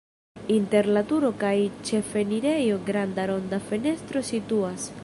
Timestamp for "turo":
1.11-1.29